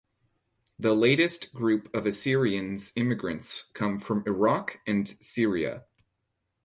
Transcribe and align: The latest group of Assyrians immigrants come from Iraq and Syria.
The 0.79 0.95
latest 0.95 1.53
group 1.53 1.87
of 1.95 2.07
Assyrians 2.07 2.91
immigrants 2.95 3.65
come 3.75 3.99
from 3.99 4.23
Iraq 4.25 4.79
and 4.87 5.07
Syria. 5.07 5.85